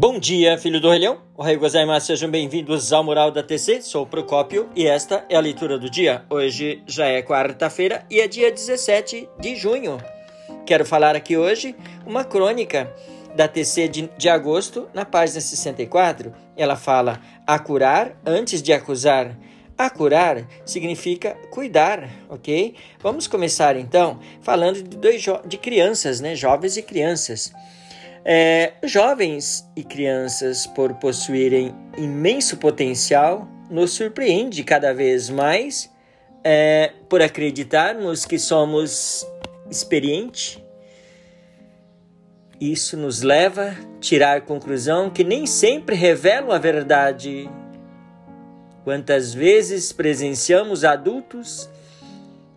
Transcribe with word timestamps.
Bom 0.00 0.16
dia, 0.16 0.56
filho 0.56 0.80
do 0.80 0.88
relhão. 0.88 1.18
O 1.36 1.42
rei 1.42 1.56
gozaimasu, 1.56 2.06
sejam 2.06 2.30
bem-vindos 2.30 2.92
ao 2.92 3.02
Mural 3.02 3.32
da 3.32 3.42
TC. 3.42 3.82
Sou 3.82 4.04
o 4.04 4.06
Procópio 4.06 4.70
e 4.76 4.86
esta 4.86 5.26
é 5.28 5.34
a 5.34 5.40
leitura 5.40 5.76
do 5.76 5.90
dia. 5.90 6.24
Hoje 6.30 6.84
já 6.86 7.06
é 7.06 7.20
quarta-feira 7.20 8.06
e 8.08 8.20
é 8.20 8.28
dia 8.28 8.52
17 8.52 9.28
de 9.40 9.56
junho. 9.56 9.98
Quero 10.64 10.86
falar 10.86 11.16
aqui 11.16 11.36
hoje 11.36 11.74
uma 12.06 12.22
crônica 12.22 12.94
da 13.34 13.48
TC 13.48 13.88
de, 13.88 14.08
de 14.16 14.28
agosto, 14.28 14.88
na 14.94 15.04
página 15.04 15.40
64. 15.40 16.32
Ela 16.56 16.76
fala: 16.76 17.20
a 17.44 17.58
curar 17.58 18.16
antes 18.24 18.62
de 18.62 18.72
acusar. 18.72 19.36
A 19.76 19.90
curar 19.90 20.46
significa 20.64 21.36
cuidar, 21.50 22.08
ok? 22.28 22.76
Vamos 23.00 23.26
começar 23.26 23.76
então 23.76 24.20
falando 24.42 24.80
de, 24.80 24.96
dois 24.96 25.24
de 25.44 25.58
crianças, 25.58 26.20
né? 26.20 26.36
Jovens 26.36 26.76
e 26.76 26.82
crianças. 26.82 27.52
É, 28.30 28.74
jovens 28.84 29.66
e 29.74 29.82
crianças, 29.82 30.66
por 30.66 30.92
possuírem 30.96 31.74
imenso 31.96 32.58
potencial, 32.58 33.48
nos 33.70 33.92
surpreende 33.92 34.62
cada 34.62 34.92
vez 34.92 35.30
mais 35.30 35.90
é, 36.44 36.92
por 37.08 37.22
acreditarmos 37.22 38.26
que 38.26 38.38
somos 38.38 39.26
experientes. 39.70 40.62
Isso 42.60 42.98
nos 42.98 43.22
leva 43.22 43.70
a 43.70 43.98
tirar 43.98 44.36
a 44.36 44.40
conclusão 44.42 45.08
que 45.08 45.24
nem 45.24 45.46
sempre 45.46 45.96
revelam 45.96 46.52
a 46.52 46.58
verdade. 46.58 47.48
Quantas 48.84 49.32
vezes 49.32 49.90
presenciamos 49.90 50.84
adultos 50.84 51.66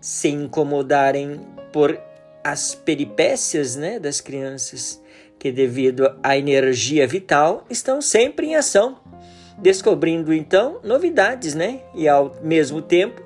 se 0.02 0.28
incomodarem 0.28 1.40
por 1.72 1.98
as 2.44 2.76
peripécias 2.76 3.78
né, 3.78 4.00
das 4.00 4.20
crianças 4.20 5.01
que, 5.42 5.52
devido 5.52 6.08
à 6.22 6.38
energia 6.38 7.08
vital, 7.08 7.66
estão 7.68 8.00
sempre 8.00 8.46
em 8.46 8.56
ação, 8.56 9.00
descobrindo 9.58 10.32
então 10.32 10.80
novidades, 10.84 11.56
né? 11.56 11.80
E 11.96 12.08
ao 12.08 12.36
mesmo 12.44 12.80
tempo 12.80 13.20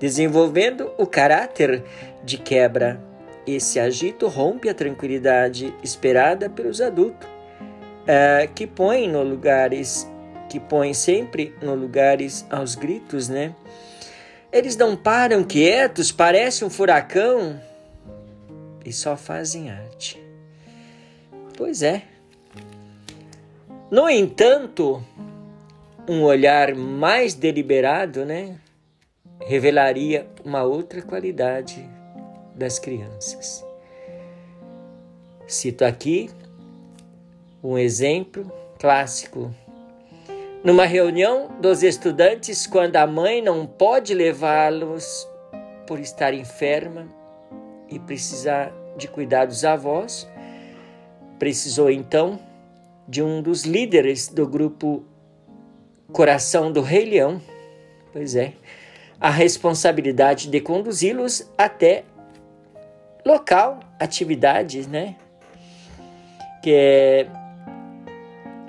desenvolvendo 0.00 0.90
o 0.96 1.06
caráter 1.06 1.84
de 2.24 2.38
quebra. 2.38 2.98
Esse 3.46 3.78
agito 3.78 4.28
rompe 4.28 4.70
a 4.70 4.74
tranquilidade 4.74 5.74
esperada 5.82 6.48
pelos 6.48 6.80
adultos, 6.80 7.28
uh, 7.28 8.50
que 8.54 8.66
põem 8.66 9.06
no 9.06 9.22
lugares, 9.22 10.10
que 10.48 10.58
põem 10.58 10.94
sempre 10.94 11.54
no 11.60 11.74
lugares 11.74 12.46
aos 12.48 12.74
gritos, 12.74 13.28
né? 13.28 13.54
Eles 14.50 14.74
não 14.74 14.96
param 14.96 15.44
quietos, 15.44 16.10
parece 16.10 16.64
um 16.64 16.70
furacão 16.70 17.60
e 18.86 18.90
só 18.90 19.18
fazem 19.18 19.68
arte. 19.68 20.27
Pois 21.58 21.82
é. 21.82 22.04
No 23.90 24.08
entanto, 24.08 25.02
um 26.08 26.22
olhar 26.22 26.72
mais 26.76 27.34
deliberado, 27.34 28.24
né, 28.24 28.60
revelaria 29.40 30.28
uma 30.44 30.62
outra 30.62 31.02
qualidade 31.02 31.84
das 32.54 32.78
crianças. 32.78 33.66
Cito 35.48 35.84
aqui 35.84 36.30
um 37.60 37.76
exemplo 37.76 38.52
clássico. 38.78 39.52
Numa 40.62 40.86
reunião 40.86 41.48
dos 41.60 41.82
estudantes, 41.82 42.68
quando 42.68 42.94
a 42.94 43.06
mãe 43.06 43.42
não 43.42 43.66
pode 43.66 44.14
levá-los 44.14 45.28
por 45.88 45.98
estar 45.98 46.32
enferma 46.32 47.08
e 47.88 47.98
precisar 47.98 48.72
de 48.96 49.08
cuidar 49.08 49.46
dos 49.46 49.64
avós, 49.64 50.28
Precisou 51.38 51.90
então 51.90 52.38
de 53.06 53.22
um 53.22 53.40
dos 53.40 53.64
líderes 53.64 54.28
do 54.28 54.46
grupo 54.46 55.04
Coração 56.12 56.72
do 56.72 56.80
Rei 56.80 57.04
Leão, 57.04 57.40
pois 58.12 58.34
é, 58.34 58.54
a 59.20 59.30
responsabilidade 59.30 60.48
de 60.48 60.60
conduzi-los 60.60 61.50
até 61.56 62.04
local, 63.24 63.80
atividades, 63.98 64.86
né? 64.86 65.16
Que 66.62 66.72
é 66.72 67.26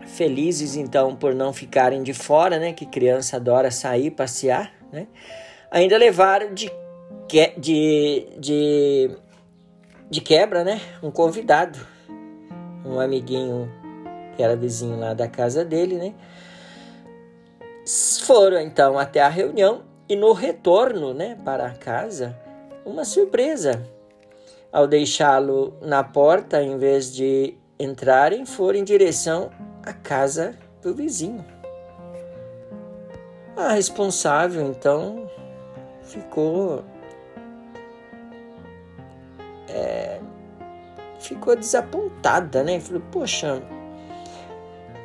felizes 0.05 0.75
então 0.75 1.15
por 1.15 1.33
não 1.33 1.53
ficarem 1.53 2.03
de 2.03 2.13
fora, 2.13 2.59
né? 2.59 2.73
Que 2.73 2.85
criança 2.85 3.37
adora 3.37 3.71
sair, 3.71 4.11
passear, 4.11 4.73
né? 4.91 5.07
Ainda 5.71 5.97
levaram 5.97 6.53
de, 6.53 6.69
de, 7.57 8.27
de, 8.37 9.11
de 10.09 10.21
quebra, 10.21 10.63
né? 10.63 10.81
Um 11.01 11.11
convidado 11.11 11.79
um 12.85 12.99
amiguinho 12.99 13.69
que 14.35 14.43
era 14.43 14.55
vizinho 14.55 14.99
lá 14.99 15.13
da 15.13 15.27
casa 15.27 15.65
dele, 15.65 15.95
né? 15.95 16.13
Foram 18.21 18.59
então 18.59 18.97
até 18.97 19.21
a 19.21 19.29
reunião 19.29 19.81
e 20.07 20.15
no 20.15 20.33
retorno, 20.33 21.13
né, 21.13 21.37
para 21.43 21.69
casa, 21.71 22.35
uma 22.85 23.05
surpresa. 23.05 23.83
Ao 24.71 24.87
deixá-lo 24.87 25.73
na 25.81 26.03
porta, 26.03 26.61
em 26.63 26.77
vez 26.77 27.13
de 27.13 27.55
entrarem, 27.79 28.45
foram 28.45 28.79
em 28.79 28.83
direção 28.83 29.49
à 29.83 29.93
casa 29.93 30.55
do 30.81 30.95
vizinho. 30.95 31.45
A 33.57 33.73
responsável 33.73 34.65
então 34.65 35.29
ficou 36.01 36.83
é, 39.67 40.08
ficou 41.19 41.55
desapontada, 41.55 42.63
né? 42.63 42.79
Falou, 42.79 43.01
poxa, 43.11 43.61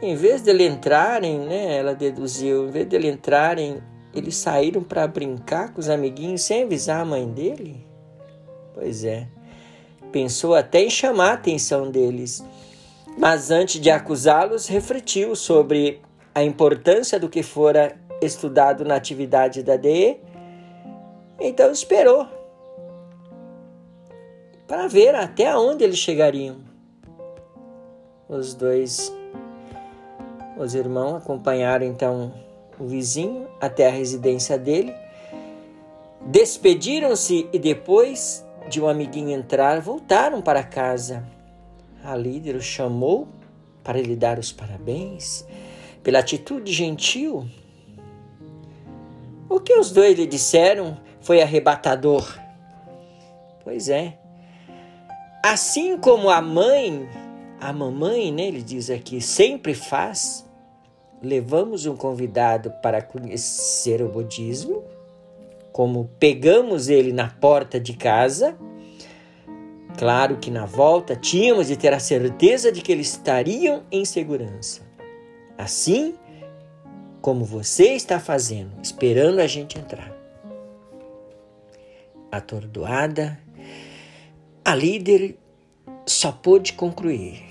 em 0.00 0.14
vez 0.14 0.42
de 0.42 0.50
eles 0.50 0.72
entrarem, 0.72 1.38
né? 1.40 1.76
Ela 1.76 1.94
deduziu, 1.94 2.68
em 2.68 2.70
vez 2.70 2.88
de 2.88 2.96
eles 2.96 3.12
entrarem, 3.14 3.82
eles 4.14 4.36
saíram 4.36 4.82
para 4.82 5.06
brincar 5.06 5.72
com 5.72 5.80
os 5.80 5.88
amiguinhos 5.88 6.42
sem 6.42 6.64
avisar 6.64 7.00
a 7.00 7.04
mãe 7.04 7.28
dele? 7.28 7.86
Pois 8.72 9.04
é. 9.04 9.28
Pensou 10.12 10.54
até 10.54 10.82
em 10.82 10.90
chamar 10.90 11.30
a 11.30 11.34
atenção 11.34 11.90
deles. 11.90 12.44
Mas 13.18 13.50
antes 13.50 13.80
de 13.80 13.90
acusá-los, 13.90 14.66
refletiu 14.66 15.34
sobre 15.34 16.00
a 16.34 16.42
importância 16.42 17.18
do 17.18 17.28
que 17.28 17.42
fora 17.42 17.96
estudado 18.20 18.84
na 18.84 18.96
atividade 18.96 19.62
da 19.62 19.76
DE. 19.76 20.16
Então 21.40 21.70
esperou 21.70 22.26
para 24.66 24.86
ver 24.86 25.14
até 25.14 25.56
onde 25.56 25.84
eles 25.84 25.98
chegariam. 25.98 26.56
Os 28.28 28.54
dois, 28.54 29.14
os 30.56 30.74
irmãos, 30.74 31.16
acompanharam 31.16 31.86
então 31.86 32.32
o 32.78 32.86
vizinho 32.86 33.46
até 33.60 33.86
a 33.86 33.90
residência 33.90 34.58
dele, 34.58 34.94
despediram-se 36.26 37.48
e 37.52 37.58
depois 37.58 38.44
de 38.68 38.80
um 38.80 38.88
amiguinho 38.88 39.30
entrar, 39.30 39.80
voltaram 39.80 40.40
para 40.40 40.62
casa. 40.62 41.24
A 42.02 42.16
líder 42.16 42.56
o 42.56 42.62
chamou 42.62 43.28
para 43.82 44.00
lhe 44.00 44.16
dar 44.16 44.38
os 44.38 44.52
parabéns 44.52 45.46
pela 46.02 46.18
atitude 46.18 46.72
gentil. 46.72 47.46
O 49.48 49.60
que 49.60 49.74
os 49.74 49.90
dois 49.90 50.18
lhe 50.18 50.26
disseram 50.26 50.98
foi 51.20 51.40
arrebatador. 51.40 52.38
Pois 53.62 53.88
é, 53.88 54.18
Assim 55.46 55.98
como 55.98 56.30
a 56.30 56.40
mãe, 56.40 57.06
a 57.60 57.70
mamãe, 57.70 58.32
né, 58.32 58.46
ele 58.48 58.62
diz 58.62 58.88
aqui, 58.88 59.20
sempre 59.20 59.74
faz, 59.74 60.42
levamos 61.22 61.84
um 61.84 61.94
convidado 61.94 62.72
para 62.82 63.02
conhecer 63.02 64.00
o 64.00 64.08
budismo, 64.08 64.82
como 65.70 66.08
pegamos 66.18 66.88
ele 66.88 67.12
na 67.12 67.28
porta 67.28 67.78
de 67.78 67.92
casa, 67.92 68.56
claro 69.98 70.38
que 70.38 70.50
na 70.50 70.64
volta 70.64 71.14
tínhamos 71.14 71.66
de 71.66 71.76
ter 71.76 71.92
a 71.92 72.00
certeza 72.00 72.72
de 72.72 72.80
que 72.80 72.90
eles 72.90 73.08
estariam 73.08 73.82
em 73.92 74.06
segurança. 74.06 74.80
Assim 75.58 76.14
como 77.20 77.44
você 77.44 77.90
está 77.90 78.18
fazendo, 78.18 78.80
esperando 78.82 79.40
a 79.40 79.46
gente 79.46 79.78
entrar. 79.78 80.10
Atordoada, 82.32 83.38
a 84.64 84.74
líder 84.74 85.36
só 86.06 86.32
pôde 86.32 86.72
concluir 86.72 87.44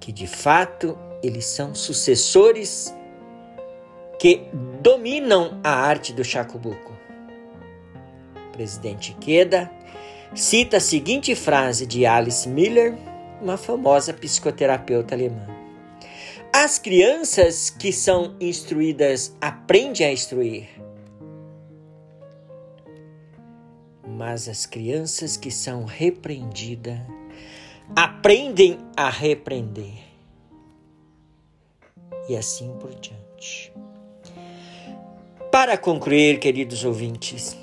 que 0.00 0.12
de 0.12 0.28
fato 0.28 0.96
eles 1.20 1.44
são 1.46 1.74
sucessores 1.74 2.94
que 4.20 4.42
dominam 4.80 5.60
a 5.64 5.70
arte 5.70 6.12
do 6.12 6.22
chacubuco. 6.22 6.92
O 8.36 8.52
presidente 8.52 9.16
Queda 9.20 9.68
cita 10.32 10.76
a 10.76 10.80
seguinte 10.80 11.34
frase 11.34 11.86
de 11.86 12.06
Alice 12.06 12.48
Miller, 12.48 12.96
uma 13.40 13.56
famosa 13.56 14.12
psicoterapeuta 14.12 15.16
alemã: 15.16 15.48
As 16.52 16.78
crianças 16.78 17.68
que 17.68 17.92
são 17.92 18.36
instruídas 18.40 19.36
aprendem 19.40 20.06
a 20.06 20.12
instruir 20.12 20.68
mas 24.24 24.48
as 24.48 24.66
crianças 24.66 25.36
que 25.36 25.50
são 25.50 25.84
repreendidas 25.84 26.96
aprendem 27.96 28.78
a 28.96 29.10
repreender. 29.10 29.98
e 32.28 32.36
assim 32.36 32.72
por 32.78 32.94
diante. 32.94 33.72
Para 35.50 35.76
concluir, 35.76 36.38
queridos 36.38 36.84
ouvintes, 36.84 37.56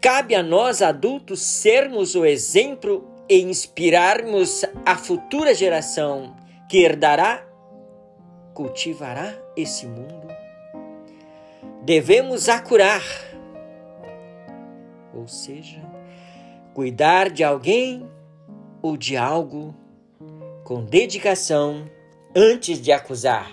cabe 0.00 0.34
a 0.34 0.42
nós 0.42 0.82
adultos 0.82 1.40
sermos 1.40 2.16
o 2.16 2.26
exemplo 2.26 3.08
e 3.28 3.40
inspirarmos 3.40 4.64
a 4.84 4.96
futura 4.96 5.54
geração 5.54 6.34
que 6.68 6.78
herdará, 6.78 7.46
cultivará 8.52 9.32
esse 9.56 9.86
mundo. 9.86 10.26
Devemos 11.84 12.48
acurar, 12.48 13.04
ou 15.22 15.28
seja, 15.28 15.80
cuidar 16.74 17.30
de 17.30 17.42
alguém 17.42 18.06
ou 18.82 18.96
de 18.96 19.16
algo 19.16 19.74
com 20.64 20.84
dedicação 20.84 21.88
antes 22.34 22.80
de 22.80 22.92
acusar. 22.92 23.50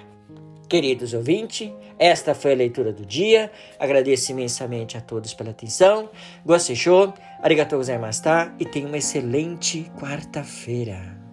Queridos 0.68 1.14
ouvintes, 1.14 1.72
esta 1.98 2.34
foi 2.34 2.54
a 2.54 2.56
leitura 2.56 2.92
do 2.92 3.06
dia. 3.06 3.52
Agradeço 3.80 4.32
imensamente 4.32 4.98
a 4.98 5.02
todos 5.02 5.34
pela 5.34 5.52
atenção. 5.52 6.10
Gostei, 6.46 6.76
show? 6.76 7.14
Arigatou 7.42 7.80
gozaimashita 7.80 8.54
e 8.60 8.66
tenha 8.66 8.88
uma 8.88 8.98
excelente 8.98 9.92
quarta-feira. 10.00 11.29